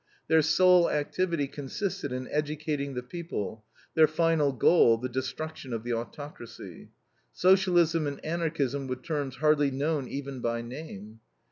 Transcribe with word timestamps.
Their 0.29 0.41
sole 0.41 0.89
activity 0.89 1.47
consisted 1.47 2.11
in 2.11 2.27
educating 2.31 2.95
the 2.95 3.03
people, 3.03 3.63
their 3.93 4.07
final 4.07 4.51
goal 4.51 4.97
the 4.97 5.07
destruction 5.07 5.73
of 5.73 5.83
the 5.83 5.93
autocracy. 5.93 6.89
Socialism 7.33 8.07
and 8.07 8.19
Anarchism 8.25 8.87
were 8.87 8.95
terms 8.95 9.35
hardly 9.35 9.69
known 9.69 10.07
even 10.07 10.39
by 10.39 10.63
name. 10.63 11.19